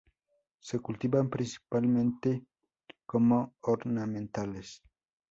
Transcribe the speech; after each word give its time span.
Se 0.57 0.79
cultivan 0.79 1.29
principalmente 1.29 2.43
como 3.05 3.53
ornamentales. 3.61 4.81